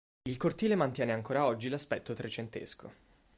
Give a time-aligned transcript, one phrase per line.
[0.27, 2.91] Il cortile mantiene ancora oggi l'aspetto trecentesco.